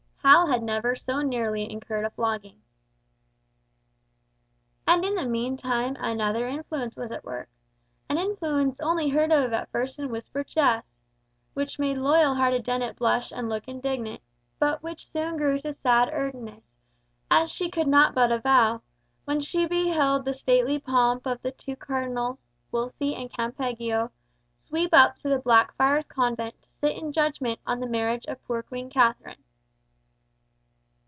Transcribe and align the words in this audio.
Hal 0.23 0.47
had 0.47 0.61
never 0.61 0.95
so 0.95 1.21
nearly 1.21 1.69
incurred 1.69 2.05
a 2.05 2.11
flogging! 2.11 2.61
And 4.87 5.03
in 5.03 5.15
the 5.15 5.25
meantime 5.25 5.97
another 5.99 6.47
influence 6.47 6.95
was 6.95 7.11
at 7.11 7.25
work, 7.25 7.49
an 8.07 8.19
influence 8.19 8.79
only 8.79 9.09
heard 9.09 9.31
of 9.31 9.51
at 9.51 9.69
first 9.71 9.97
in 9.97 10.09
whispered 10.11 10.47
jests, 10.47 10.91
which 11.55 11.79
made 11.79 11.97
loyal 11.97 12.35
hearted 12.35 12.63
Dennet 12.63 12.97
blush 12.97 13.31
and 13.33 13.49
look 13.49 13.67
indignant, 13.67 14.21
but 14.59 14.83
which 14.83 15.11
soon 15.11 15.37
grew 15.37 15.57
to 15.61 15.73
sad 15.73 16.09
earnest, 16.13 16.75
as 17.31 17.49
she 17.51 17.71
could 17.71 17.87
not 17.87 18.13
but 18.13 18.31
avow, 18.31 18.83
when 19.25 19.39
she 19.39 19.65
beheld 19.65 20.23
the 20.23 20.33
stately 20.35 20.77
pomp 20.77 21.25
of 21.25 21.41
the 21.41 21.51
two 21.51 21.75
Cardinals, 21.75 22.37
Wolsey 22.71 23.15
and 23.15 23.31
Campeggio, 23.33 24.11
sweep 24.65 24.93
up 24.93 25.17
to 25.17 25.29
the 25.29 25.39
Blackfriars 25.39 26.07
Convent 26.07 26.61
to 26.61 26.71
sit 26.71 26.95
in 26.95 27.11
judgment 27.11 27.59
on 27.65 27.79
the 27.79 27.87
marriage 27.87 28.25
of 28.27 28.43
poor 28.45 28.61
Queen 28.61 28.89
Katharine. 28.89 29.43